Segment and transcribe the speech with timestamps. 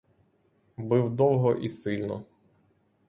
[0.77, 2.23] Бив довго і сильно.